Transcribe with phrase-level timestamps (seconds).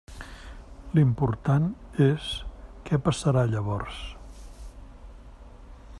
[0.99, 1.67] L'important
[2.07, 2.31] és
[2.89, 4.03] què passarà llavors.